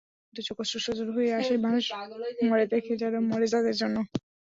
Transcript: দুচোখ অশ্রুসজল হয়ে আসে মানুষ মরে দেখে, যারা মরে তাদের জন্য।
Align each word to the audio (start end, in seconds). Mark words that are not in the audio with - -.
দুচোখ 0.33 0.57
অশ্রুসজল 0.63 1.09
হয়ে 1.15 1.31
আসে 1.39 1.53
মানুষ 1.65 1.83
মরে 2.43 2.65
দেখে, 2.73 2.93
যারা 3.01 3.19
মরে 3.29 3.47
তাদের 3.53 3.75
জন্য। 3.81 3.97